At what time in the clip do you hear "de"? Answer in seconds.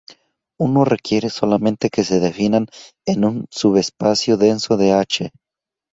4.75-4.93